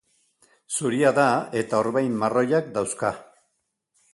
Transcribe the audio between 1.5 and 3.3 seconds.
eta orbain marroiak dauzka.